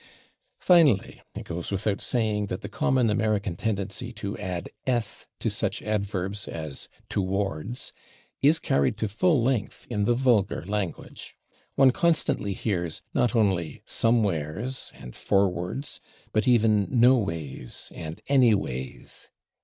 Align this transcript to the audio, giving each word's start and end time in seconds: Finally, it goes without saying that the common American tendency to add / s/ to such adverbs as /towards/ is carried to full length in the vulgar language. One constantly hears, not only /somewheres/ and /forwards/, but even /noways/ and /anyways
Finally, 0.57 1.21
it 1.35 1.43
goes 1.45 1.71
without 1.71 2.01
saying 2.01 2.47
that 2.47 2.61
the 2.61 2.67
common 2.67 3.07
American 3.11 3.55
tendency 3.55 4.11
to 4.11 4.35
add 4.39 4.67
/ 4.81 4.87
s/ 4.87 5.27
to 5.37 5.47
such 5.47 5.79
adverbs 5.83 6.47
as 6.47 6.89
/towards/ 7.07 7.91
is 8.41 8.57
carried 8.57 8.97
to 8.97 9.07
full 9.07 9.43
length 9.43 9.85
in 9.91 10.05
the 10.05 10.15
vulgar 10.15 10.65
language. 10.65 11.35
One 11.75 11.91
constantly 11.91 12.53
hears, 12.53 13.03
not 13.13 13.35
only 13.35 13.83
/somewheres/ 13.85 14.91
and 14.95 15.13
/forwards/, 15.13 15.99
but 16.31 16.47
even 16.47 16.87
/noways/ 16.87 17.91
and 17.93 18.25
/anyways 18.25 19.29